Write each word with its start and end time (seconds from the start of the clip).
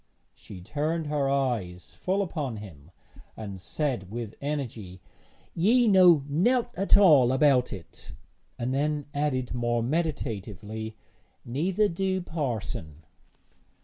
She 0.33 0.61
turned 0.61 1.05
her 1.05 1.29
eyes 1.29 1.93
full 1.93 2.23
upon 2.23 2.57
him, 2.57 2.89
and 3.37 3.61
said 3.61 4.09
with 4.09 4.33
energy: 4.41 4.99
'Ye 5.53 5.87
know 5.87 6.23
nowt 6.27 6.73
at 6.73 6.97
all 6.97 7.31
about 7.31 7.71
it;' 7.71 8.13
and 8.57 8.73
then 8.73 9.05
added 9.13 9.53
more 9.53 9.83
meditatively, 9.83 10.95
'neither 11.45 11.87
do 11.87 12.19
parson.' 12.19 13.03